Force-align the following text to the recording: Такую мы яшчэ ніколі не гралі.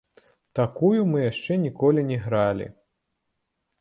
Такую 0.59 1.03
мы 1.11 1.19
яшчэ 1.31 1.59
ніколі 1.67 2.07
не 2.11 2.17
гралі. 2.25 2.67